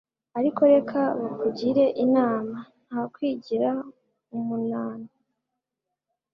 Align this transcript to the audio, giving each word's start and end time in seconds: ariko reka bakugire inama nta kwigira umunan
ariko 0.39 0.61
reka 0.73 0.99
bakugire 1.21 1.85
inama 2.03 2.57
nta 2.87 3.01
kwigira 3.13 3.69
umunan 4.35 4.99